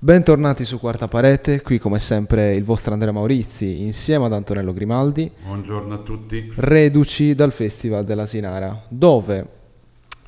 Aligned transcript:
Bentornati 0.00 0.64
su 0.64 0.78
Quarta 0.78 1.08
Parete, 1.08 1.60
qui 1.60 1.80
come 1.80 1.98
sempre 1.98 2.54
il 2.54 2.62
vostro 2.62 2.92
Andrea 2.92 3.10
Maurizi 3.10 3.82
insieme 3.82 4.26
ad 4.26 4.32
Antonello 4.32 4.72
Grimaldi. 4.72 5.28
Buongiorno 5.42 5.92
a 5.92 5.98
tutti. 5.98 6.52
Reduci 6.54 7.34
dal 7.34 7.50
Festival 7.50 8.04
della 8.04 8.24
Sinara, 8.24 8.84
dove 8.86 9.46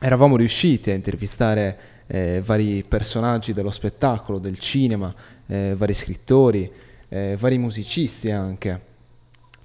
eravamo 0.01 0.37
riusciti 0.37 0.91
a 0.91 0.95
intervistare 0.95 1.79
eh, 2.09 2.43
vari 2.45 2.83
personaggi 2.83 3.53
dello 3.53 3.71
spettacolo, 3.71 4.41
del 4.41 4.59
cinema, 4.59 5.15
eh, 5.47 5.75
vari 5.77 5.95
scrittori, 5.95 6.69
eh, 7.09 7.37
vari 7.39 7.59
musicisti 7.59 8.29
anche. 8.33 8.81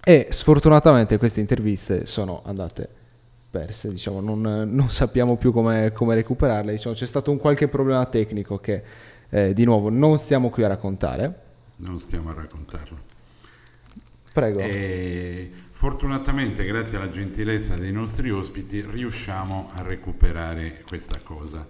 E 0.03 0.27
sfortunatamente 0.29 1.17
queste 1.17 1.39
interviste 1.39 2.05
sono 2.05 2.43
andate 2.45 2.87
perse, 3.49 3.89
diciamo, 3.89 4.19
non, 4.19 4.41
non 4.41 4.89
sappiamo 4.89 5.35
più 5.35 5.51
come, 5.51 5.91
come 5.93 6.13
recuperarle. 6.13 6.73
Diciamo, 6.73 6.93
c'è 6.93 7.07
stato 7.07 7.31
un 7.31 7.37
qualche 7.37 7.67
problema 7.67 8.05
tecnico 8.05 8.59
che 8.59 8.83
eh, 9.29 9.53
di 9.53 9.63
nuovo 9.65 9.89
non 9.89 10.17
stiamo 10.17 10.49
qui 10.49 10.63
a 10.63 10.67
raccontare. 10.67 11.43
Non 11.77 11.99
stiamo 11.99 12.29
a 12.29 12.33
raccontarlo. 12.33 13.13
Prego. 14.31 14.59
E 14.59 15.49
fortunatamente, 15.71 16.65
grazie 16.65 16.97
alla 16.97 17.09
gentilezza 17.09 17.75
dei 17.75 17.91
nostri 17.91 18.31
ospiti, 18.31 18.85
riusciamo 18.85 19.71
a 19.73 19.81
recuperare 19.81 20.83
questa 20.85 21.19
cosa. 21.23 21.65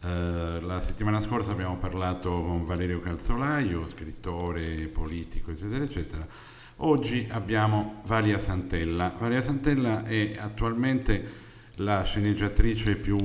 Uh, 0.00 0.64
la 0.64 0.80
settimana 0.80 1.20
scorsa 1.20 1.50
abbiamo 1.50 1.76
parlato 1.76 2.30
con 2.30 2.64
Valerio 2.64 3.00
Calzolaio, 3.00 3.86
scrittore, 3.86 4.86
politico, 4.86 5.50
eccetera, 5.50 5.84
eccetera. 5.84 6.26
Oggi 6.76 7.26
abbiamo 7.30 8.02
Valia 8.06 8.38
Santella. 8.38 9.12
Valia 9.18 9.40
Santella 9.40 10.04
è 10.04 10.36
attualmente 10.38 11.46
la 11.78 12.02
sceneggiatrice 12.02 12.96
più 12.96 13.16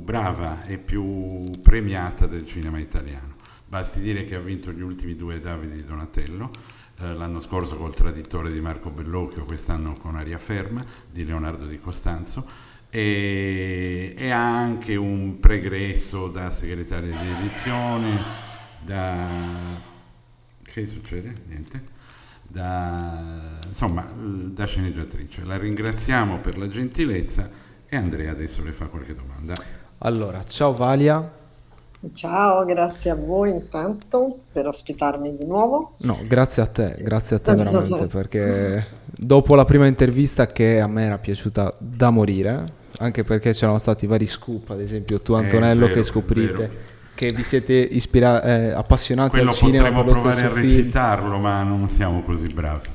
brava 0.00 0.64
e 0.64 0.78
più 0.78 1.50
premiata 1.62 2.26
del 2.26 2.46
cinema 2.46 2.78
italiano. 2.78 3.34
Basti 3.66 4.00
dire 4.00 4.24
che 4.24 4.34
ha 4.34 4.40
vinto 4.40 4.72
gli 4.72 4.80
ultimi 4.80 5.14
due 5.14 5.40
Davide 5.40 5.74
di 5.74 5.84
Donatello, 5.84 6.50
eh, 6.98 7.14
l'anno 7.14 7.40
scorso 7.40 7.76
col 7.76 7.94
Traditore 7.94 8.50
di 8.52 8.60
Marco 8.60 8.90
Bellocchio, 8.90 9.44
quest'anno 9.44 9.92
con 10.00 10.16
Aria 10.16 10.38
Ferma 10.38 10.84
di 11.10 11.24
Leonardo 11.24 11.66
Di 11.66 11.78
Costanzo 11.78 12.46
e, 12.90 14.14
e 14.16 14.30
ha 14.30 14.58
anche 14.58 14.96
un 14.96 15.38
pregresso 15.38 16.28
da 16.28 16.50
segretaria 16.50 17.16
di 17.16 17.28
edizione, 17.28 18.18
da... 18.84 19.28
che 20.62 20.86
succede? 20.86 21.32
Niente. 21.46 21.94
Da, 22.48 23.58
insomma, 23.66 24.08
da 24.16 24.66
sceneggiatrice. 24.66 25.44
La 25.44 25.58
ringraziamo 25.58 26.38
per 26.38 26.56
la 26.56 26.68
gentilezza 26.68 27.64
e 27.88 27.96
Andrea 27.96 28.32
adesso 28.32 28.62
le 28.62 28.72
fa 28.72 28.86
qualche 28.86 29.14
domanda. 29.14 29.54
Allora, 29.98 30.42
ciao 30.44 30.72
Valia. 30.72 31.32
Ciao, 32.14 32.64
grazie 32.64 33.10
a 33.10 33.14
voi 33.14 33.50
intanto 33.50 34.40
per 34.52 34.66
ospitarmi 34.66 35.36
di 35.36 35.44
nuovo. 35.46 35.94
No, 35.98 36.20
grazie 36.26 36.62
a 36.62 36.66
te, 36.66 36.96
grazie 37.00 37.36
a 37.36 37.38
te 37.38 37.54
veramente 37.54 38.06
perché 38.08 38.86
dopo 39.06 39.54
la 39.54 39.64
prima 39.64 39.86
intervista 39.86 40.46
che 40.46 40.80
a 40.80 40.86
me 40.86 41.04
era 41.04 41.18
piaciuta 41.18 41.74
da 41.78 42.10
morire, 42.10 42.64
anche 42.98 43.24
perché 43.24 43.52
c'erano 43.52 43.78
stati 43.78 44.06
vari 44.06 44.26
scoop, 44.26 44.70
ad 44.70 44.80
esempio 44.80 45.20
tu 45.20 45.32
Antonello 45.32 45.86
vero, 45.86 45.94
che 45.94 46.02
scoprite 46.02 46.94
che 47.14 47.32
vi 47.32 47.42
siete 47.42 47.72
ispira- 47.72 48.42
eh, 48.42 48.72
appassionati 48.72 49.30
Quello 49.30 49.48
al 49.48 49.54
cinema. 49.54 49.90
Potremmo 49.90 50.12
provare 50.12 50.42
a 50.42 50.52
recitarlo, 50.52 51.38
ma 51.38 51.62
non 51.62 51.88
siamo 51.88 52.22
così 52.22 52.46
bravi 52.48 52.88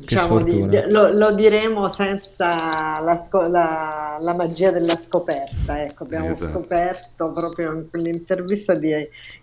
diciamo 0.00 0.42
di, 0.42 0.66
lo, 0.88 1.12
lo, 1.12 1.34
diremo 1.34 1.88
senza 1.92 3.00
la, 3.00 3.20
sco- 3.22 3.46
la, 3.46 4.16
la, 4.20 4.34
magia 4.34 4.70
della 4.70 4.96
scoperta. 4.96 5.82
Ecco, 5.82 6.04
abbiamo 6.04 6.30
esatto. 6.30 6.52
scoperto 6.52 7.30
proprio 7.30 7.72
in 7.72 7.88
quell'intervista 7.88 8.74
di, 8.74 8.92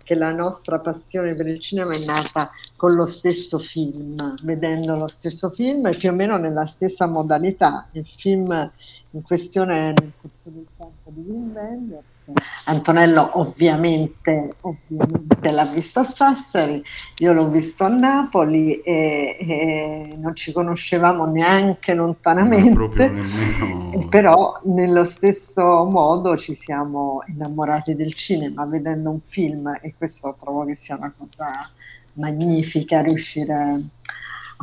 che 0.02 0.14
la 0.14 0.32
nostra 0.32 0.78
passione 0.78 1.34
per 1.34 1.46
il 1.46 1.60
cinema 1.60 1.94
è 1.94 2.04
nata 2.04 2.50
con 2.76 2.94
lo 2.94 3.06
stesso 3.06 3.58
film, 3.58 4.34
vedendo 4.42 4.96
lo 4.96 5.08
stesso 5.08 5.50
film 5.50 5.86
e 5.86 5.96
più 5.96 6.10
o 6.10 6.12
meno 6.12 6.36
nella 6.36 6.66
stessa 6.66 7.06
modalità. 7.06 7.88
Il 7.92 8.06
film 8.06 8.70
in 9.10 9.22
questione 9.22 9.74
è 9.74 9.94
nel 10.00 10.12
corso 10.20 10.36
del 10.44 10.66
tempo 10.76 11.10
di 11.10 11.20
Wim 11.26 11.52
Wenders 11.54 12.16
Antonello 12.64 13.38
ovviamente, 13.38 14.56
ovviamente, 14.60 15.50
l'ha 15.50 15.66
visto 15.66 16.00
a 16.00 16.04
Sassari, 16.04 16.82
io 17.18 17.32
l'ho 17.32 17.48
visto 17.48 17.84
a 17.84 17.88
Napoli 17.88 18.80
e, 18.80 19.36
e 19.40 20.14
non 20.16 20.34
ci 20.36 20.52
conoscevamo 20.52 21.24
neanche 21.24 21.94
lontanamente, 21.94 23.10
però 24.10 24.60
nello 24.64 25.04
stesso 25.04 25.84
modo 25.84 26.36
ci 26.36 26.54
siamo 26.54 27.22
innamorati 27.26 27.94
del 27.94 28.12
cinema 28.12 28.66
vedendo 28.66 29.10
un 29.10 29.20
film 29.20 29.78
e 29.80 29.94
questo 29.96 30.34
trovo 30.38 30.64
che 30.64 30.74
sia 30.74 30.96
una 30.96 31.12
cosa 31.16 31.70
magnifica 32.14 33.00
riuscire 33.00 33.52
a 33.54 33.80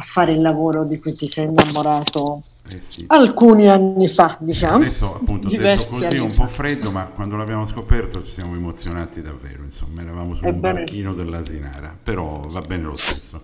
fare 0.01 0.33
il 0.33 0.41
lavoro 0.41 0.83
di 0.83 1.00
cui 1.00 1.16
ti 1.16 1.28
sei 1.28 1.45
innamorato 1.45 2.41
eh 2.67 2.79
sì. 2.79 3.06
alcuni 3.07 3.69
anni 3.69 4.07
fa, 4.07 4.38
diciamo. 4.39 4.78
Adesso 4.78 5.16
appunto 5.16 5.47
detto 5.47 5.85
così 5.85 6.03
è 6.03 6.19
un 6.19 6.33
po' 6.33 6.47
freddo, 6.47 6.91
ma 6.91 7.06
quando 7.07 7.35
l'abbiamo 7.38 7.66
scoperto 7.66 8.23
ci 8.23 8.31
siamo 8.31 8.56
emozionati 8.56 9.22
davvero, 9.22 9.63
insomma, 9.63 10.01
eravamo 10.01 10.33
su 10.33 10.45
un 10.45 10.59
barchino 10.59 11.13
dell'Asinara, 11.13 11.95
però 12.01 12.41
va 12.47 12.61
bene 12.61 12.83
lo 12.83 12.95
stesso. 12.95 13.41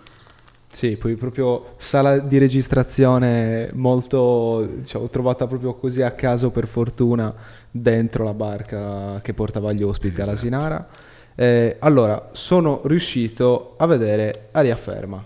Sì, 0.71 0.95
poi 0.95 1.15
proprio 1.15 1.73
sala 1.77 2.19
di 2.19 2.37
registrazione 2.37 3.69
molto, 3.73 4.67
diciamo, 4.77 5.09
trovata 5.09 5.45
proprio 5.45 5.73
così 5.75 6.01
a 6.01 6.11
caso 6.11 6.49
per 6.49 6.65
fortuna 6.65 7.33
dentro 7.69 8.23
la 8.23 8.33
barca 8.33 9.19
che 9.21 9.33
portava 9.33 9.73
gli 9.73 9.83
ospiti 9.83 10.13
esatto. 10.13 10.29
all'Asinara. 10.29 10.87
Eh, 11.35 11.75
allora, 11.79 12.29
sono 12.31 12.81
riuscito 12.85 13.75
a 13.77 13.85
vedere 13.85 14.47
Aria 14.51 14.77
Ferma. 14.77 15.23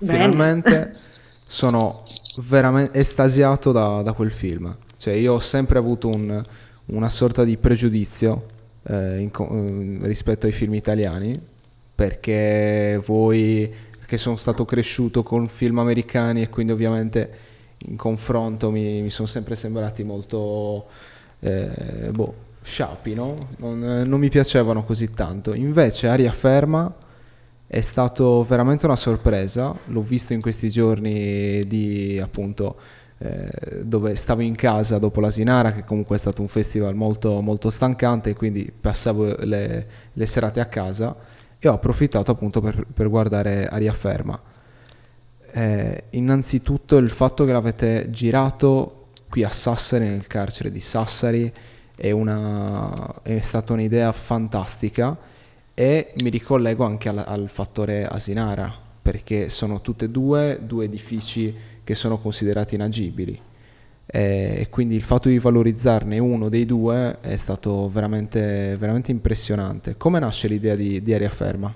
Bene. 0.00 0.12
Finalmente 0.12 0.96
sono 1.46 2.02
veramente 2.38 2.98
estasiato 2.98 3.70
da, 3.70 4.02
da, 4.02 4.12
quel 4.12 4.30
film. 4.30 4.74
Cioè, 4.96 5.14
io 5.14 5.34
ho 5.34 5.40
sempre 5.40 5.78
avuto 5.78 6.08
un, 6.08 6.42
una 6.86 7.08
sorta 7.10 7.44
di 7.44 7.56
pregiudizio 7.58 8.46
eh, 8.84 9.18
in, 9.18 9.30
eh, 10.02 10.06
rispetto 10.06 10.46
ai 10.46 10.52
film 10.52 10.74
italiani, 10.74 11.38
perché 11.94 13.00
voi, 13.04 13.70
perché 13.98 14.16
sono 14.16 14.36
stato 14.36 14.64
cresciuto 14.64 15.22
con 15.22 15.48
film 15.48 15.78
americani 15.78 16.42
e 16.42 16.48
quindi 16.48 16.72
ovviamente 16.72 17.48
in 17.86 17.96
confronto 17.96 18.70
mi, 18.70 19.02
mi 19.02 19.10
sono 19.10 19.28
sempre 19.28 19.54
sembrati 19.54 20.02
molto, 20.02 20.86
eh, 21.40 22.10
boh, 22.10 22.34
sciapi, 22.62 23.14
no? 23.14 23.48
Non, 23.58 24.04
non 24.06 24.18
mi 24.18 24.30
piacevano 24.30 24.82
così 24.84 25.12
tanto. 25.12 25.52
Invece 25.52 26.08
Aria 26.08 26.32
Ferma 26.32 26.90
è 27.72 27.82
stato 27.82 28.42
veramente 28.42 28.84
una 28.84 28.96
sorpresa, 28.96 29.72
l'ho 29.84 30.02
visto 30.02 30.32
in 30.32 30.40
questi 30.40 30.70
giorni 30.70 31.64
di 31.68 32.18
appunto 32.20 32.76
eh, 33.18 33.84
dove 33.84 34.16
stavo 34.16 34.40
in 34.40 34.56
casa 34.56 34.98
dopo 34.98 35.20
l'Asinara, 35.20 35.72
che 35.72 35.84
comunque 35.84 36.16
è 36.16 36.18
stato 36.18 36.42
un 36.42 36.48
festival 36.48 36.96
molto, 36.96 37.40
molto 37.40 37.70
stancante, 37.70 38.34
quindi 38.34 38.72
passavo 38.72 39.36
le, 39.44 39.86
le 40.12 40.26
serate 40.26 40.58
a 40.58 40.66
casa 40.66 41.14
e 41.60 41.68
ho 41.68 41.74
approfittato 41.74 42.32
appunto 42.32 42.60
per, 42.60 42.86
per 42.92 43.08
guardare 43.08 43.68
Aria 43.68 43.92
Ferma. 43.92 44.42
Eh, 45.52 46.04
innanzitutto 46.10 46.96
il 46.96 47.10
fatto 47.10 47.44
che 47.44 47.52
l'avete 47.52 48.10
girato 48.10 49.10
qui 49.28 49.44
a 49.44 49.50
Sassari, 49.50 50.08
nel 50.08 50.26
carcere 50.26 50.72
di 50.72 50.80
Sassari, 50.80 51.52
è, 51.94 52.10
una, 52.10 53.22
è 53.22 53.40
stata 53.42 53.72
un'idea 53.74 54.10
fantastica 54.10 55.16
e 55.74 56.12
mi 56.22 56.30
ricollego 56.30 56.84
anche 56.84 57.08
al, 57.08 57.24
al 57.26 57.48
fattore 57.48 58.06
Asinara, 58.06 58.72
perché 59.00 59.50
sono 59.50 59.80
tutte 59.80 60.06
e 60.06 60.10
due 60.10 60.60
due 60.62 60.84
edifici 60.84 61.54
che 61.82 61.94
sono 61.94 62.18
considerati 62.18 62.74
inagibili 62.74 63.48
e 64.12 64.66
quindi 64.70 64.96
il 64.96 65.04
fatto 65.04 65.28
di 65.28 65.38
valorizzarne 65.38 66.18
uno 66.18 66.48
dei 66.48 66.66
due 66.66 67.18
è 67.20 67.36
stato 67.36 67.88
veramente, 67.88 68.76
veramente 68.76 69.12
impressionante. 69.12 69.96
Come 69.96 70.18
nasce 70.18 70.48
l'idea 70.48 70.74
di, 70.74 71.00
di 71.00 71.14
Aria 71.14 71.30
Ferma? 71.30 71.72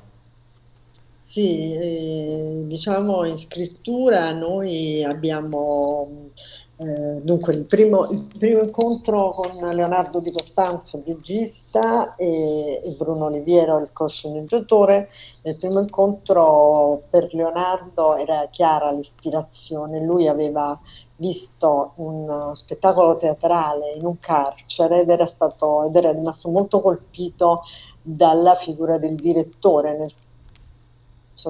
Sì, 1.21 1.73
eh, 1.73 2.65
diciamo 2.67 3.25
in 3.25 3.37
scrittura 3.37 4.33
noi 4.33 5.05
abbiamo 5.05 6.31
eh, 6.77 7.21
dunque, 7.23 7.55
il 7.55 7.65
primo, 7.65 8.11
il 8.11 8.27
primo, 8.37 8.61
incontro 8.61 9.31
con 9.31 9.57
Leonardo 9.57 10.19
Di 10.19 10.33
Costanzo, 10.33 11.01
regista, 11.07 12.17
e, 12.17 12.83
e 12.85 12.95
Bruno 12.99 13.27
Oliviero, 13.27 13.79
il 13.79 13.91
co-sceneggiatore. 13.93 15.09
Il 15.43 15.57
primo 15.57 15.79
incontro 15.79 17.03
per 17.11 17.33
Leonardo 17.33 18.17
era 18.17 18.49
chiara 18.51 18.91
l'ispirazione. 18.91 20.01
Lui 20.05 20.27
aveva 20.27 20.79
visto 21.17 21.93
un 21.97 22.51
spettacolo 22.55 23.19
teatrale 23.19 23.93
in 23.93 24.05
un 24.05 24.19
carcere 24.19 25.03
ed 25.03 25.11
era, 25.11 25.27
stato, 25.27 25.85
ed 25.85 25.95
era 25.95 26.11
rimasto 26.11 26.49
molto 26.49 26.81
colpito 26.81 27.63
dalla 28.03 28.57
figura 28.57 28.99
del 28.99 29.15
direttore, 29.15 29.97
nel 29.97 30.13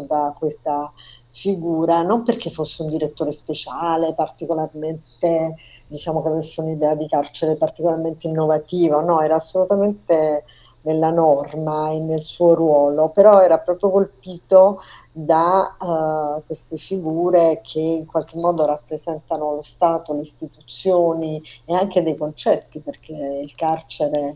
da 0.00 0.34
questa 0.36 0.92
figura, 1.34 2.02
non 2.02 2.22
perché 2.22 2.50
fosse 2.50 2.82
un 2.82 2.88
direttore 2.88 3.32
speciale, 3.32 4.14
particolarmente, 4.14 5.56
diciamo 5.86 6.22
che 6.22 6.28
avesse 6.28 6.60
un'idea 6.60 6.94
di 6.94 7.08
carcere 7.08 7.56
particolarmente 7.56 8.28
innovativa, 8.28 9.00
no, 9.00 9.20
era 9.20 9.34
assolutamente 9.34 10.44
nella 10.82 11.10
norma 11.10 11.90
e 11.90 11.98
nel 11.98 12.22
suo 12.22 12.54
ruolo, 12.54 13.08
però 13.08 13.40
era 13.40 13.58
proprio 13.58 13.90
colpito 13.90 14.80
da 15.10 15.76
uh, 15.78 16.42
queste 16.46 16.76
figure 16.76 17.60
che 17.62 17.80
in 17.80 18.06
qualche 18.06 18.38
modo 18.38 18.64
rappresentano 18.66 19.54
lo 19.54 19.62
Stato, 19.62 20.12
le 20.12 20.20
istituzioni 20.20 21.42
e 21.64 21.74
anche 21.74 22.02
dei 22.02 22.16
concetti, 22.16 22.80
perché 22.80 23.12
il 23.12 23.54
carcere 23.54 24.34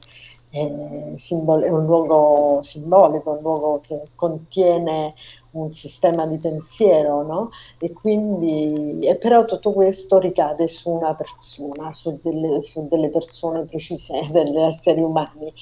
è, 0.51 1.15
simbol- 1.17 1.63
è 1.63 1.71
un 1.71 1.85
luogo 1.85 2.61
simbolico, 2.63 3.33
un 3.33 3.41
luogo 3.43 3.81
che 3.83 4.03
contiene 4.15 5.15
un 5.51 5.73
sistema 5.73 6.27
di 6.27 6.39
pensiero, 6.39 7.23
no? 7.23 7.51
E 7.79 7.93
quindi, 7.93 8.99
e 9.07 9.17
però 9.17 9.45
tutto 9.45 9.73
questo 9.73 10.19
ricade 10.19 10.69
su 10.69 10.91
una 10.91 11.15
persona, 11.15 11.93
su 11.93 12.19
delle, 12.23 12.61
su 12.61 12.87
delle 12.89 13.09
persone 13.09 13.65
precise, 13.65 14.27
degli 14.31 14.57
esseri 14.57 15.01
umani. 15.01 15.53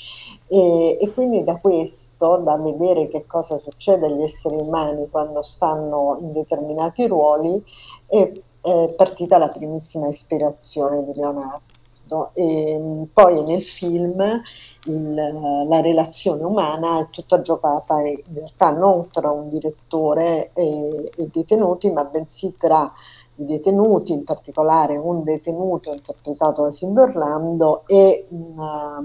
E, 0.49 0.99
e, 1.01 1.13
quindi 1.13 1.45
da 1.45 1.57
questo, 1.57 2.37
da 2.39 2.57
vedere 2.57 3.09
che 3.09 3.27
cosa 3.27 3.59
succede 3.59 4.07
agli 4.07 4.23
esseri 4.23 4.57
umani 4.57 5.09
quando 5.11 5.43
stanno 5.43 6.19
in 6.21 6.33
determinati 6.33 7.07
ruoli, 7.07 7.63
è, 8.07 8.33
è 8.61 8.95
partita 8.97 9.39
la 9.39 9.49
primissima 9.49 10.09
ispirazione 10.09 11.05
di 11.05 11.13
Leonardo. 11.15 11.76
E 12.35 13.07
poi 13.13 13.43
nel 13.45 13.65
film 13.65 14.43
il, 14.85 15.15
la 15.69 15.81
relazione 15.81 16.45
umana 16.45 17.01
è 17.01 17.09
tutta 17.11 17.41
giocata 17.41 18.01
in 18.01 18.23
realtà 18.33 18.71
non 18.71 19.09
tra 19.11 19.31
un 19.31 19.49
direttore 19.49 20.51
e, 20.53 21.13
i 21.17 21.29
detenuti, 21.33 21.91
ma 21.91 22.05
bensì 22.05 22.55
tra 22.57 22.93
i 23.37 23.45
detenuti, 23.45 24.13
in 24.13 24.25
particolare 24.25 24.97
un 24.97 25.23
detenuto 25.23 25.93
interpretato 25.93 26.63
da 26.63 26.71
Silvio 26.71 27.03
Orlando 27.03 27.83
e 27.87 28.27
una, 28.31 29.05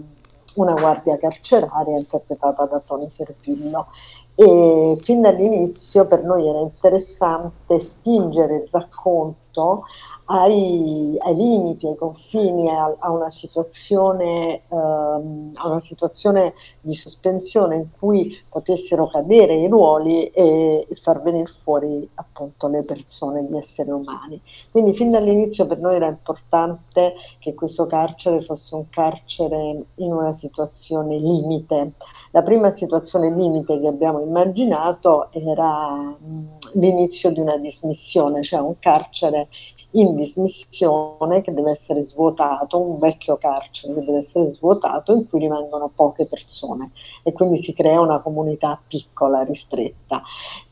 una 0.56 0.74
guardia 0.74 1.18
carceraria 1.18 1.98
interpretata 1.98 2.66
da 2.66 2.80
Tony 2.80 3.10
Servillo. 3.10 3.88
E 4.36 4.98
fin 5.02 5.22
dall'inizio 5.22 6.06
per 6.06 6.24
noi 6.24 6.48
era 6.48 6.60
interessante 6.60 7.80
spingere 7.80 8.56
il 8.56 8.68
racconto 8.72 9.84
ai, 10.26 11.18
ai 11.20 11.36
limiti, 11.36 11.88
ai 11.88 11.96
confini, 11.96 12.70
a, 12.70 12.96
a, 13.00 13.12
una 13.12 13.30
situazione, 13.30 14.62
ehm, 14.70 15.52
a, 15.56 15.68
una 15.68 15.82
situazione, 15.82 16.54
di 16.80 16.94
sospensione 16.94 17.76
in 17.76 17.88
cui 17.98 18.42
potessero 18.48 19.08
cadere 19.08 19.56
i 19.56 19.68
ruoli 19.68 20.28
e, 20.28 20.88
e, 20.90 20.96
far 20.96 21.22
venire 21.22 21.48
fuori 21.48 22.10
appunto 22.16 22.68
le 22.68 22.84
persone, 22.84 23.44
gli 23.44 23.58
esseri 23.58 23.90
umani. 23.90 24.42
Quindi 24.72 24.96
fin 24.96 25.12
dall'inizio 25.12 25.66
per 25.68 25.80
noi 25.80 25.96
era 25.96 26.08
importante 26.08 27.16
che 27.40 27.54
questo 27.54 27.86
carcere 27.86 28.42
fosse 28.44 28.76
un 28.76 28.90
carcere 28.90 29.86
in 29.96 30.14
una 30.14 30.32
situazione 30.32 31.18
limite. 31.18 31.94
La 32.32 32.42
prima 32.42 32.72
situazione 32.72 33.30
limite 33.30 33.80
che 33.80 33.88
abbiamo 33.88 34.21
immaginato 34.22 35.32
era 35.32 35.92
mh, 35.94 36.58
l'inizio 36.74 37.32
di 37.32 37.40
una 37.40 37.58
dismissione, 37.58 38.44
cioè 38.44 38.60
un 38.60 38.78
carcere 38.80 39.50
in 39.92 40.16
dismissione 40.16 41.42
che 41.42 41.54
deve 41.54 41.72
essere 41.72 42.02
svuotato, 42.04 42.80
un 42.80 42.98
vecchio 42.98 43.38
carcere 43.38 43.94
che 43.96 44.06
deve 44.06 44.20
essere 44.20 44.50
svuotato 44.50 45.14
in 45.14 45.28
cui 45.28 45.40
rimangono 45.40 45.92
poche 45.94 46.28
persone 46.28 46.92
e 47.24 47.34
quindi 47.34 47.58
si 47.58 47.74
crea 47.74 48.00
una 48.00 48.20
comunità 48.20 48.80
piccola, 48.88 49.42
ristretta. 49.42 50.22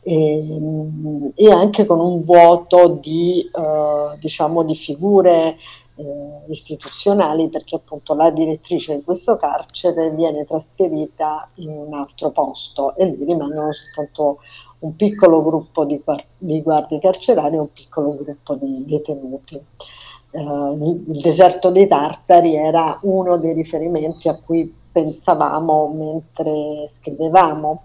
E, 0.01 1.31
e 1.36 1.51
anche 1.51 1.86
con 1.86 2.00
un 2.00 2.22
vuoto 2.22 2.88
di, 2.88 3.42
eh, 3.42 4.18
diciamo, 4.19 4.63
di 4.63 4.75
figure 4.75 5.57
eh, 6.00 6.51
istituzionali 6.51 7.50
perché 7.50 7.75
appunto 7.75 8.13
la 8.13 8.30
direttrice 8.30 8.96
di 8.96 9.04
questo 9.04 9.36
carcere 9.36 10.10
viene 10.12 10.46
trasferita 10.46 11.50
in 11.56 11.69
un 11.69 11.94
altro 11.94 12.31
posto 12.31 12.96
e 12.96 13.06
lì 13.06 13.25
rimangono 13.25 13.72
soltanto 13.74 14.40
un 14.80 14.96
piccolo 14.96 15.44
gruppo 15.44 15.84
di, 15.84 16.01
di 16.38 16.62
guardie 16.62 17.00
carcerari 17.00 17.56
e 17.56 17.60
un 17.60 17.72
piccolo 17.74 18.16
gruppo 18.16 18.56
di 18.56 18.86
detenuti. 18.86 19.62
Uh, 20.31 21.01
il 21.10 21.22
deserto 21.22 21.72
dei 21.72 21.88
Tartari 21.88 22.56
era 22.56 23.00
uno 23.01 23.38
dei 23.38 23.51
riferimenti 23.51 24.30
a 24.30 24.40
cui 24.40 24.74
pensavamo 24.91 25.89
mentre 25.89 26.88
scrivevamo. 26.88 27.83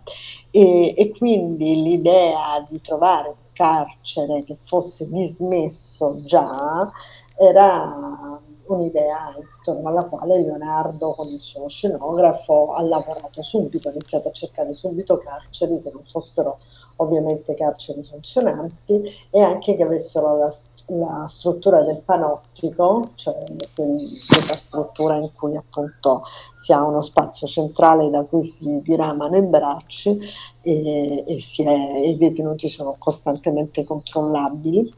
E, 0.51 0.95
e 0.97 1.13
quindi 1.17 1.83
l'idea 1.83 2.65
di 2.69 2.81
trovare 2.81 3.29
un 3.29 3.35
carcere 3.53 4.45
che 4.45 4.57
fosse 4.65 5.09
dismesso 5.09 6.23
già 6.25 6.91
era 7.37 8.41
un'idea 8.67 9.35
intorno 9.37 9.89
alla 9.89 10.05
quale 10.05 10.41
Leonardo 10.41 11.13
con 11.13 11.29
il 11.29 11.41
suo 11.41 11.69
scenografo 11.69 12.75
ha 12.75 12.83
lavorato 12.83 13.43
subito, 13.43 13.89
ha 13.89 13.93
iniziato 13.93 14.29
a 14.29 14.33
cercare 14.33 14.73
subito 14.73 15.19
carceri 15.19 15.81
che 15.83 15.91
non 15.93 16.05
fossero 16.05 16.59
ovviamente 16.97 17.55
carceri 17.55 18.05
funzionanti 18.05 19.03
e 19.31 19.41
anche 19.41 19.77
che 19.77 19.83
avessero 19.83 20.37
la, 20.39 20.55
la 20.87 21.27
struttura 21.29 21.83
del 21.83 22.03
panottico, 22.05 23.13
cioè 23.15 23.45
quella 23.75 24.55
struttura 24.55 25.17
in 25.17 25.31
cui 25.33 25.57
appunto 25.57 26.25
si 26.61 26.73
ha 26.73 26.83
uno 26.83 27.03
spazio 27.03 27.47
centrale 27.47 28.11
da 28.11 28.23
cui 28.25 28.45
si 28.45 28.81
diramano 28.83 29.37
i 29.37 29.43
bracci 29.43 30.19
e, 30.61 31.25
e, 31.27 31.45
è, 31.57 31.69
e 31.69 32.11
i 32.11 32.17
detenuti 32.17 32.69
sono 32.69 32.95
costantemente 32.99 33.85
controllabili 33.85 34.93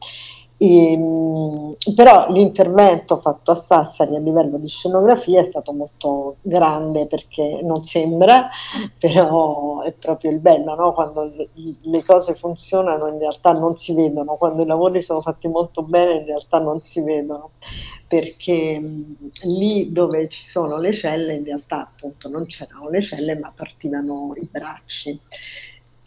e, 0.57 0.91
ehm, 0.91 1.75
però 1.95 2.31
l'intervento 2.31 3.19
fatto 3.21 3.51
a 3.51 3.55
Sassari 3.55 4.15
a 4.15 4.19
livello 4.19 4.57
di 4.57 4.67
scenografia 4.67 5.41
è 5.41 5.43
stato 5.43 5.71
molto 5.71 6.37
grande 6.41 7.05
perché 7.05 7.59
non 7.61 7.83
sembra, 7.83 8.49
però 8.99 9.81
è 9.83 9.91
proprio 9.93 10.31
il 10.31 10.39
bello, 10.39 10.75
no? 10.75 10.93
quando 10.93 11.31
le 11.81 12.03
cose 12.03 12.35
funzionano 12.35 13.07
in 13.07 13.19
realtà 13.19 13.51
non 13.53 13.75
si 13.77 13.93
vedono, 13.93 14.35
quando 14.35 14.63
i 14.63 14.65
lavori 14.65 15.01
sono 15.01 15.21
fatti 15.21 15.47
molto 15.47 15.83
bene 15.83 16.19
in 16.19 16.25
realtà 16.25 16.59
non 16.59 16.79
si 16.79 17.01
vedono, 17.01 17.51
perché 18.07 18.81
lì 19.43 19.91
dove 19.91 20.27
ci 20.29 20.45
sono 20.45 20.77
le 20.79 20.93
celle 20.93 21.35
in 21.35 21.43
realtà 21.43 21.89
appunto 21.91 22.29
non 22.29 22.45
c'erano 22.45 22.89
le 22.89 23.01
celle 23.01 23.37
ma 23.37 23.51
partivano 23.55 24.31
i 24.35 24.47
bracci. 24.49 25.19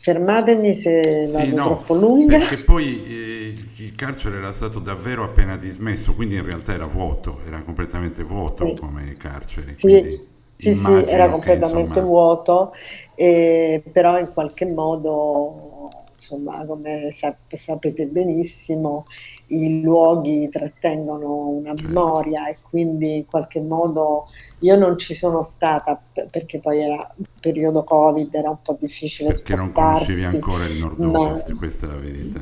Fermatemi 0.03 0.75
se 0.75 1.27
sì, 1.27 1.33
vado 1.33 1.57
no, 1.57 1.65
troppo 1.65 1.95
lunga. 1.95 2.39
Perché 2.39 2.65
poi 2.65 3.05
eh, 3.05 3.55
il 3.77 3.95
carcere 3.95 4.39
era 4.39 4.51
stato 4.51 4.79
davvero 4.79 5.25
appena 5.25 5.57
dismesso, 5.59 6.15
quindi 6.15 6.37
in 6.37 6.45
realtà 6.45 6.73
era 6.73 6.87
vuoto, 6.87 7.41
era 7.47 7.61
completamente 7.61 8.23
vuoto 8.23 8.67
sì. 8.67 8.81
come 8.81 9.15
carcere. 9.19 9.75
Sì, 9.77 10.21
sì, 10.57 10.75
sì, 10.75 11.05
era 11.07 11.29
completamente 11.29 11.99
insomma... 11.99 12.07
vuoto, 12.07 12.73
eh, 13.15 13.83
però 13.93 14.19
in 14.19 14.31
qualche 14.33 14.65
modo, 14.67 15.91
insomma, 16.21 16.65
come 16.67 17.11
sap- 17.13 17.55
sapete 17.55 18.05
benissimo, 18.07 19.07
i 19.49 19.81
luoghi 19.81 20.49
trattengono 20.51 21.49
una 21.49 21.75
certo. 21.75 21.89
memoria 21.89 22.49
e 22.49 22.59
quindi 22.63 23.17
in 23.17 23.27
qualche 23.27 23.61
modo 23.61 24.27
io 24.61 24.77
non 24.77 24.99
ci 24.99 25.15
sono 25.15 25.43
stata 25.43 26.01
perché 26.31 26.59
poi 26.61 26.83
era 26.83 27.15
periodo 27.41 27.83
covid 27.83 28.33
era 28.35 28.51
un 28.51 28.61
po' 28.63 28.77
difficile 28.79 29.31
perché 29.31 29.57
non 29.57 29.73
conoscevi 29.73 30.23
ancora 30.23 30.67
il 30.67 30.79
nord-ovest 30.79 31.51
ma, 31.51 31.59
questa 31.59 31.87
è 31.87 31.91
la 31.91 31.97
verità 31.97 32.41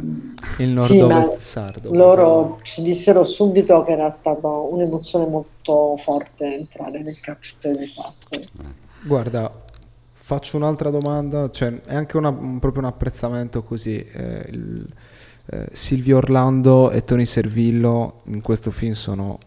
il 0.59 0.69
nord-ovest 0.69 1.35
sì, 1.37 1.43
sardo 1.43 1.95
loro 1.95 2.43
proprio. 2.43 2.65
ci 2.65 2.83
dissero 2.83 3.25
subito 3.25 3.83
che 3.83 3.93
era 3.93 4.11
stata 4.11 4.49
un'emozione 4.49 5.27
molto 5.27 5.97
forte 5.97 6.45
entrare 6.45 7.01
nel 7.01 7.19
carcere 7.21 7.75
di 7.77 7.87
Sassari 7.87 8.43
eh. 8.43 8.87
guarda 9.03 9.67
faccio 10.29 10.59
un'altra 10.59 10.91
domanda 10.91 11.51
cioè 11.51 11.81
è 11.87 11.95
anche 11.95 12.19
una, 12.19 12.31
proprio 12.31 12.83
un 12.83 12.89
apprezzamento 12.89 13.63
così 13.63 13.97
eh, 13.97 14.47
il 14.51 14.87
eh, 15.47 15.69
Silvio 15.73 16.19
Orlando 16.19 16.91
e 16.91 17.03
Tony 17.03 17.25
Servillo 17.25 18.21
in 18.25 18.43
questo 18.43 18.71
film 18.71 18.93
sono 18.93 19.39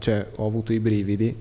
cioè 0.00 0.26
ho 0.34 0.44
avuto 0.44 0.72
i 0.72 0.80
brividi 0.80 1.40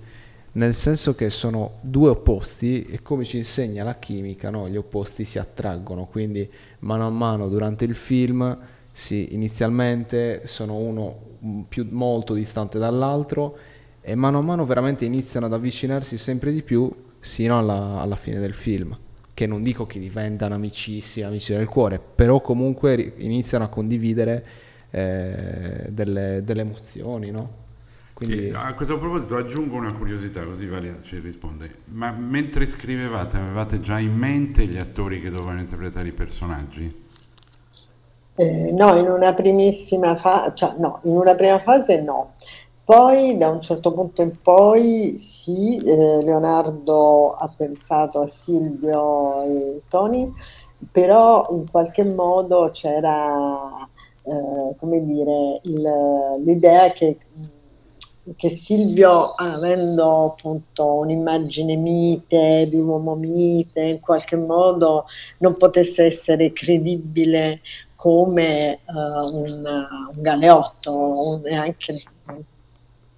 nel 0.51 0.75
senso 0.75 1.15
che 1.15 1.31
sono 1.31 1.79
due 1.81 2.09
opposti 2.09 2.85
e 2.85 3.01
come 3.01 3.25
ci 3.25 3.37
insegna 3.37 3.83
la 3.83 3.97
chimica 3.97 4.51
no? 4.51 4.69
gli 4.69 4.77
opposti 4.77 5.25
si 5.25 5.39
attraggono 5.39 6.05
quindi 6.05 6.47
mano 6.81 7.07
a 7.07 7.09
mano 7.09 7.49
durante 7.49 7.85
il 7.85 7.95
film 7.95 8.55
si, 8.91 9.33
inizialmente 9.33 10.43
sono 10.45 10.75
uno 10.75 11.19
più, 11.67 11.87
molto 11.89 12.35
distante 12.35 12.77
dall'altro 12.77 13.57
e 13.99 14.13
mano 14.13 14.37
a 14.37 14.41
mano 14.43 14.63
veramente 14.63 15.05
iniziano 15.05 15.47
ad 15.47 15.53
avvicinarsi 15.53 16.19
sempre 16.19 16.51
di 16.51 16.61
più 16.61 16.93
sino 17.25 17.57
alla, 17.57 17.99
alla 17.99 18.15
fine 18.15 18.39
del 18.39 18.53
film 18.53 18.97
che 19.35 19.47
non 19.47 19.63
dico 19.63 19.85
che 19.85 19.99
diventano 19.99 20.55
amicissimi, 20.55 21.25
amici 21.25 21.53
del 21.53 21.67
cuore, 21.67 21.99
però 21.99 22.39
comunque 22.39 23.15
iniziano 23.17 23.65
a 23.65 23.67
condividere 23.67 24.45
eh, 24.91 25.87
delle, 25.89 26.41
delle, 26.41 26.61
emozioni, 26.61 27.31
no? 27.31 27.63
Quindi... 28.13 28.43
Sì, 28.43 28.51
a 28.55 28.73
questo 28.73 28.97
proposito 28.97 29.35
aggiungo 29.35 29.75
una 29.75 29.91
curiosità, 29.91 30.41
così 30.45 30.67
Valia 30.67 30.99
ci 31.01 31.19
risponde. 31.19 31.79
Ma 31.91 32.11
mentre 32.11 32.65
scrivevate, 32.65 33.35
avevate 33.35 33.81
già 33.81 33.99
in 33.99 34.15
mente 34.15 34.67
gli 34.67 34.77
attori 34.77 35.19
che 35.19 35.29
dovevano 35.29 35.59
interpretare 35.59 36.07
i 36.07 36.13
personaggi? 36.13 37.03
Eh, 38.37 38.71
no, 38.71 38.95
in 38.95 39.09
una 39.09 39.33
primissima 39.33 40.15
fase, 40.15 40.53
cioè, 40.55 40.75
no, 40.77 41.01
in 41.03 41.11
una 41.11 41.35
prima 41.35 41.59
fase 41.59 42.01
no, 42.01 42.35
Poi 42.85 43.35
da 43.35 43.49
un 43.49 43.61
certo 43.61 43.91
punto 43.93 44.21
in 44.21 44.39
poi 44.43 45.17
sì, 45.17 45.75
eh, 45.77 46.21
Leonardo 46.21 47.33
ha 47.33 47.47
pensato 47.47 48.21
a 48.21 48.27
Silvio 48.27 49.41
e 49.41 49.81
Tony, 49.89 50.31
però 50.91 51.47
in 51.49 51.65
qualche 51.69 52.03
modo 52.03 52.69
c'era, 52.71 53.59
eh, 54.21 54.75
come 54.77 55.03
dire, 55.03 55.61
il, 55.63 56.43
l'idea 56.43 56.91
che, 56.91 57.17
che, 58.35 58.49
Silvio, 58.49 59.31
avendo 59.33 60.25
appunto 60.25 60.85
un'immagine 60.85 61.75
mite, 61.75 62.67
di 62.69 62.79
uomo 62.79 63.15
mite, 63.15 63.81
in 63.81 63.99
qualche 63.99 64.35
modo 64.35 65.05
non 65.39 65.55
potesse 65.57 66.03
essere 66.05 66.53
credibile 66.53 67.61
come 67.95 68.81
uh, 68.85 69.35
un, 69.35 69.65
un, 69.65 70.21
galeotto 70.21 71.41
e 71.43 71.55
anche 71.55 72.03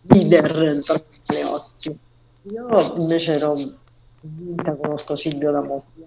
leader 0.08 0.82
tra 0.86 1.02
galeotti. 1.26 1.98
Io 2.52 2.96
invece 2.96 3.34
ero 3.34 3.56
convinta, 4.20 4.76
conosco 4.76 5.16
Silvio 5.16 5.52
da 5.52 5.62
molti 5.62 6.06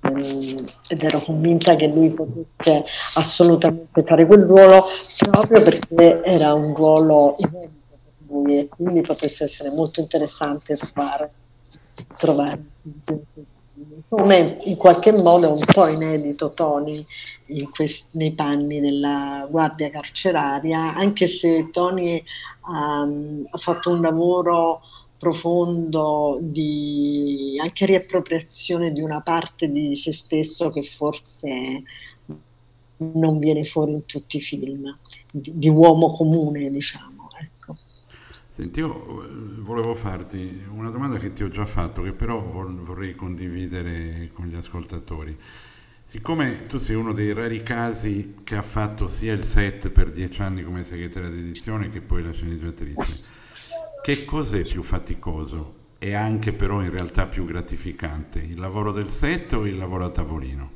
anni 0.00 0.72
ed 0.88 1.02
ero 1.02 1.20
convinta 1.20 1.74
che 1.74 1.86
lui 1.88 2.10
potesse 2.10 2.84
assolutamente 3.14 4.02
fare 4.02 4.26
quel 4.26 4.42
ruolo 4.42 4.86
proprio 5.30 5.62
perché 5.62 6.22
era 6.22 6.54
un 6.54 6.74
ruolo 6.74 7.36
inedito 7.38 7.96
per 8.04 8.12
lui 8.28 8.58
e 8.58 8.68
quindi 8.68 9.00
potesse 9.00 9.44
essere 9.44 9.70
molto 9.70 10.00
interessante 10.00 10.76
trovare, 10.76 11.32
trovare 12.16 12.64
come 14.08 14.58
in 14.64 14.76
qualche 14.76 15.12
modo 15.12 15.48
è 15.48 15.50
un 15.50 15.60
po' 15.60 15.86
inedito 15.86 16.52
Tony 16.52 17.04
questi, 17.70 18.04
nei 18.12 18.32
panni 18.32 18.80
della 18.80 19.46
guardia 19.50 19.90
carceraria, 19.90 20.94
anche 20.94 21.26
se 21.26 21.70
Tony 21.70 22.22
um, 22.68 23.46
ha 23.50 23.58
fatto 23.58 23.90
un 23.90 24.00
lavoro 24.00 24.80
profondo 25.18 26.38
di 26.40 27.58
anche 27.60 27.86
riappropriazione 27.86 28.92
di 28.92 29.00
una 29.00 29.20
parte 29.20 29.70
di 29.70 29.96
se 29.96 30.12
stesso 30.12 30.68
che 30.70 30.82
forse 30.82 31.82
non 32.98 33.38
viene 33.38 33.64
fuori 33.64 33.92
in 33.92 34.06
tutti 34.06 34.38
i 34.38 34.42
film, 34.42 34.96
di, 35.30 35.52
di 35.54 35.68
uomo 35.68 36.12
comune, 36.12 36.70
diciamo. 36.70 37.14
Senti, 38.56 38.80
io 38.80 39.22
eh, 39.22 39.26
volevo 39.58 39.94
farti 39.94 40.64
una 40.74 40.88
domanda 40.88 41.18
che 41.18 41.30
ti 41.30 41.44
ho 41.44 41.50
già 41.50 41.66
fatto, 41.66 42.00
che 42.00 42.12
però 42.12 42.40
vorrei 42.40 43.14
condividere 43.14 44.30
con 44.32 44.46
gli 44.46 44.54
ascoltatori. 44.54 45.36
Siccome 46.02 46.64
tu 46.64 46.78
sei 46.78 46.96
uno 46.96 47.12
dei 47.12 47.34
rari 47.34 47.62
casi 47.62 48.36
che 48.44 48.56
ha 48.56 48.62
fatto 48.62 49.08
sia 49.08 49.34
il 49.34 49.44
set 49.44 49.90
per 49.90 50.10
dieci 50.10 50.40
anni 50.40 50.62
come 50.62 50.84
segretaria 50.84 51.28
d'edizione 51.28 51.90
che 51.90 52.00
poi 52.00 52.22
la 52.22 52.32
sceneggiatrice, 52.32 53.18
che 54.02 54.24
cos'è 54.24 54.62
più 54.62 54.82
faticoso 54.82 55.74
e 55.98 56.14
anche 56.14 56.54
però 56.54 56.80
in 56.80 56.90
realtà 56.90 57.26
più 57.26 57.44
gratificante, 57.44 58.38
il 58.38 58.58
lavoro 58.58 58.90
del 58.90 59.10
set 59.10 59.52
o 59.52 59.66
il 59.66 59.76
lavoro 59.76 60.06
a 60.06 60.10
tavolino? 60.10 60.70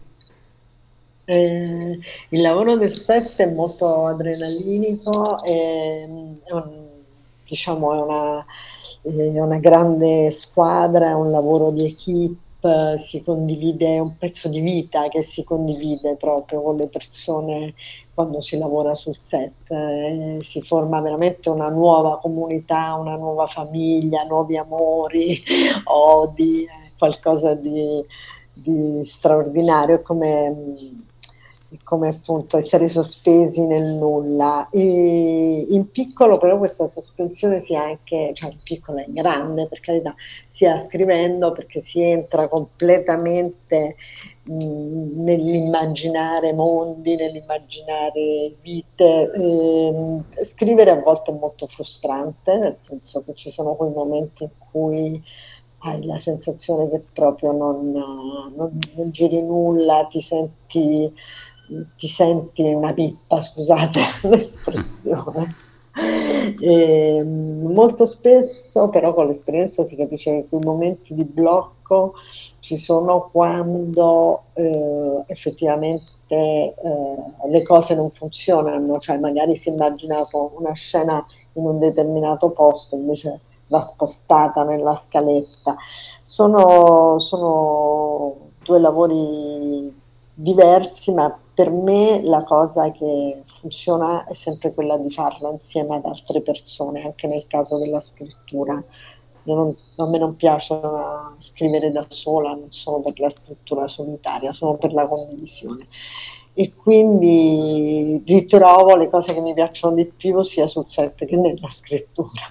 Eh, 1.24 1.98
il 2.28 2.40
lavoro 2.42 2.76
del 2.76 2.92
set 2.94 3.36
è 3.36 3.50
molto 3.50 4.04
adrenalinico, 4.04 5.42
è, 5.42 6.02
è 6.44 6.52
un 6.52 6.89
diciamo, 7.50 7.94
è 7.94 8.00
una, 8.00 8.46
è 9.02 9.40
una 9.40 9.58
grande 9.58 10.30
squadra, 10.30 11.08
è 11.08 11.14
un 11.14 11.30
lavoro 11.30 11.70
di 11.70 11.84
equip, 11.86 12.96
si 12.96 13.22
condivide, 13.22 13.96
è 13.96 13.98
un 13.98 14.16
pezzo 14.16 14.48
di 14.48 14.60
vita 14.60 15.08
che 15.08 15.22
si 15.22 15.44
condivide 15.44 16.16
proprio 16.16 16.62
con 16.62 16.76
le 16.76 16.88
persone 16.88 17.74
quando 18.14 18.40
si 18.40 18.58
lavora 18.58 18.94
sul 18.94 19.16
set, 19.16 19.70
eh, 19.70 20.38
si 20.40 20.60
forma 20.60 21.00
veramente 21.00 21.48
una 21.48 21.68
nuova 21.68 22.18
comunità, 22.18 22.94
una 22.94 23.16
nuova 23.16 23.46
famiglia, 23.46 24.24
nuovi 24.24 24.58
amori, 24.58 25.42
odi, 25.84 26.66
qualcosa 26.98 27.54
di, 27.54 28.04
di 28.52 29.00
straordinario, 29.04 30.02
come 30.02 30.54
come 31.84 32.08
appunto 32.08 32.56
essere 32.56 32.88
sospesi 32.88 33.64
nel 33.64 33.94
nulla. 33.94 34.68
E 34.70 35.66
in 35.68 35.90
piccolo 35.90 36.38
però 36.38 36.58
questa 36.58 36.86
sospensione 36.86 37.60
sia 37.60 37.82
anche, 37.82 38.32
cioè 38.34 38.50
in 38.50 38.58
piccolo 38.62 38.98
e 38.98 39.04
in 39.06 39.14
grande 39.14 39.66
per 39.66 39.80
carità, 39.80 40.14
sia 40.48 40.80
scrivendo 40.80 41.52
perché 41.52 41.80
si 41.80 42.02
entra 42.02 42.48
completamente 42.48 43.96
nell'immaginare 44.44 46.52
mondi, 46.52 47.14
nell'immaginare 47.14 48.54
vite. 48.60 49.30
E, 49.32 50.44
scrivere 50.44 50.90
a 50.90 51.00
volte 51.00 51.30
è 51.30 51.34
molto 51.34 51.66
frustrante, 51.66 52.56
nel 52.56 52.76
senso 52.78 53.22
che 53.24 53.34
ci 53.34 53.50
sono 53.50 53.74
quei 53.74 53.90
momenti 53.90 54.44
in 54.44 54.50
cui 54.70 55.22
hai 55.82 56.04
la 56.04 56.18
sensazione 56.18 56.90
che 56.90 57.02
proprio 57.12 57.52
non, 57.52 57.90
non, 57.90 58.78
non 58.94 59.10
giri 59.10 59.40
nulla, 59.40 60.06
ti 60.10 60.20
senti 60.20 61.10
ti 61.96 62.08
senti 62.08 62.62
una 62.62 62.92
pippa, 62.92 63.40
scusate 63.40 64.00
l'espressione. 64.28 65.54
E, 65.92 67.22
molto 67.24 68.04
spesso 68.06 68.88
però 68.90 69.12
con 69.12 69.26
l'esperienza 69.26 69.84
si 69.84 69.96
capisce 69.96 70.30
che 70.30 70.46
quei 70.48 70.60
momenti 70.62 71.14
di 71.14 71.24
blocco 71.24 72.14
ci 72.60 72.76
sono 72.76 73.28
quando 73.32 74.44
eh, 74.52 75.24
effettivamente 75.26 76.14
eh, 76.28 76.74
le 77.48 77.62
cose 77.62 77.94
non 77.94 78.10
funzionano, 78.10 78.98
cioè 78.98 79.18
magari 79.18 79.56
si 79.56 79.68
è 79.68 79.72
immaginato 79.72 80.52
una 80.56 80.72
scena 80.72 81.24
in 81.54 81.64
un 81.64 81.78
determinato 81.78 82.50
posto, 82.50 82.94
invece 82.94 83.40
va 83.68 83.80
spostata 83.80 84.62
nella 84.62 84.96
scaletta. 84.96 85.76
Sono, 86.22 87.18
sono 87.18 88.36
due 88.62 88.78
lavori 88.78 89.92
diversi, 90.34 91.12
ma 91.12 91.36
per 91.60 91.70
me 91.70 92.22
la 92.22 92.42
cosa 92.42 92.90
che 92.90 93.42
funziona 93.44 94.24
è 94.24 94.32
sempre 94.32 94.72
quella 94.72 94.96
di 94.96 95.10
farlo 95.10 95.52
insieme 95.52 95.96
ad 95.96 96.06
altre 96.06 96.40
persone, 96.40 97.02
anche 97.04 97.26
nel 97.26 97.46
caso 97.46 97.76
della 97.76 98.00
scrittura. 98.00 98.82
Non, 99.42 99.76
a 99.96 100.06
me 100.06 100.16
non 100.16 100.36
piace 100.36 100.80
scrivere 101.36 101.90
da 101.90 102.06
sola, 102.08 102.52
non 102.52 102.68
sono 102.70 103.00
per 103.00 103.20
la 103.20 103.28
scrittura 103.28 103.88
solitaria, 103.88 104.54
sono 104.54 104.76
per 104.76 104.94
la 104.94 105.06
condivisione. 105.06 105.86
E 106.54 106.74
quindi 106.74 108.22
ritrovo 108.24 108.96
le 108.96 109.10
cose 109.10 109.34
che 109.34 109.40
mi 109.42 109.52
piacciono 109.52 109.94
di 109.94 110.06
più 110.06 110.40
sia 110.40 110.66
sul 110.66 110.88
set 110.88 111.26
che 111.26 111.36
nella 111.36 111.68
scrittura. 111.68 112.50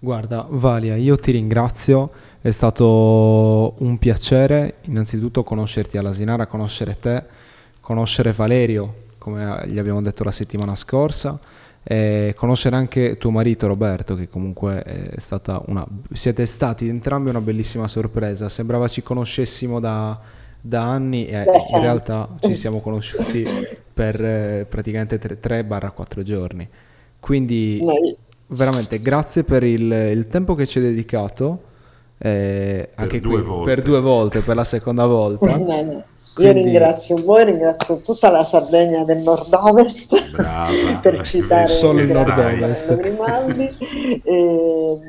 Guarda, 0.00 0.44
Valia, 0.50 0.96
io 0.96 1.16
ti 1.16 1.30
ringrazio, 1.30 2.10
è 2.40 2.50
stato 2.50 3.74
un 3.78 3.98
piacere 3.98 4.78
innanzitutto 4.86 5.44
conoscerti 5.44 5.96
alla 5.96 6.12
Sinara, 6.12 6.48
conoscere 6.48 6.98
te, 6.98 7.42
conoscere 7.84 8.32
Valerio, 8.32 9.02
come 9.18 9.62
gli 9.66 9.78
abbiamo 9.78 10.00
detto 10.00 10.24
la 10.24 10.30
settimana 10.30 10.74
scorsa, 10.74 11.38
e 11.82 12.32
conoscere 12.34 12.76
anche 12.76 13.18
tuo 13.18 13.30
marito 13.30 13.66
Roberto, 13.66 14.14
che 14.14 14.26
comunque 14.26 14.82
è 14.82 15.20
stata 15.20 15.62
una... 15.66 15.86
siete 16.12 16.46
stati 16.46 16.88
entrambi 16.88 17.28
una 17.28 17.42
bellissima 17.42 17.86
sorpresa, 17.86 18.48
sembrava 18.48 18.88
ci 18.88 19.02
conoscessimo 19.02 19.80
da, 19.80 20.18
da 20.58 20.82
anni 20.82 21.26
e 21.26 21.44
in 21.44 21.80
realtà 21.80 22.30
ci 22.40 22.54
siamo 22.54 22.80
conosciuti 22.80 23.46
per 23.92 24.24
eh, 24.24 24.66
praticamente 24.66 25.20
3-4 25.20 26.22
giorni. 26.22 26.66
Quindi 27.20 27.82
veramente 28.46 29.00
grazie 29.02 29.44
per 29.44 29.62
il, 29.62 29.92
il 29.92 30.26
tempo 30.28 30.54
che 30.54 30.66
ci 30.66 30.78
hai 30.78 30.84
dedicato. 30.84 31.72
Eh, 32.16 32.88
per 32.94 33.04
anche 33.04 33.20
due 33.20 33.40
qui, 33.40 33.42
volte. 33.42 33.74
per 33.74 33.84
due 33.84 34.00
volte, 34.00 34.40
per 34.40 34.56
la 34.56 34.64
seconda 34.64 35.04
volta. 35.04 36.02
Quindi... 36.34 36.58
Io 36.58 36.64
ringrazio 36.64 37.22
voi, 37.22 37.44
ringrazio 37.44 37.98
tutta 37.98 38.28
la 38.28 38.42
Sardegna 38.42 39.04
del 39.04 39.18
nord-ovest 39.18 40.30
per 41.00 41.22
citare 41.22 41.68
solo 41.68 42.00
il 42.00 42.10
nord-ovest. 42.10 42.96
Grimaldi. 42.96 44.20
E, 44.24 45.00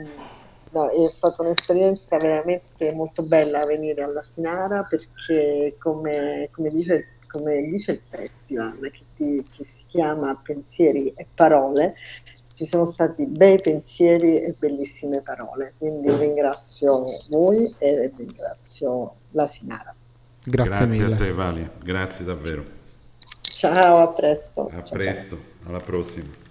no, 0.70 0.90
è 0.90 1.10
stata 1.10 1.42
un'esperienza 1.42 2.18
veramente 2.18 2.92
molto 2.94 3.24
bella 3.24 3.66
venire 3.66 4.04
alla 4.04 4.22
Sinara 4.22 4.84
perché 4.84 5.76
come, 5.80 6.50
come 6.52 6.70
dice 6.70 7.08
come 7.36 7.62
dice 7.64 7.92
il 7.92 8.02
festival 8.06 8.80
che, 8.80 9.02
ti, 9.16 9.46
che, 9.54 9.66
si 9.66 9.84
chiama 9.88 10.40
Pensieri 10.42 11.12
e 11.18 11.28
Parole, 11.34 11.96
ci 12.54 12.66
sono 12.66 12.86
stati 12.86 13.26
bei 13.26 13.60
pensieri 13.62 14.40
e 14.40 14.56
bellissime 14.58 15.22
parole. 15.22 15.74
Quindi 15.78 16.16
ringrazio 16.16 17.04
voi 17.30 17.76
e 17.78 18.14
ringrazio 18.16 19.16
la 19.32 19.48
Sinara. 19.48 19.94
Grazie, 20.48 20.86
Grazie 20.86 21.06
a 21.06 21.16
te 21.16 21.32
Vali, 21.32 21.70
grazie 21.82 22.24
davvero. 22.24 22.64
Ciao, 23.42 24.04
a 24.04 24.08
presto. 24.10 24.70
A 24.72 24.82
presto, 24.82 25.40
alla 25.66 25.80
prossima. 25.80 26.45